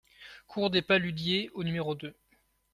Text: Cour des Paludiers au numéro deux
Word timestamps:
Cour 0.47 0.71
des 0.71 0.81
Paludiers 0.81 1.51
au 1.53 1.63
numéro 1.63 1.93
deux 1.93 2.15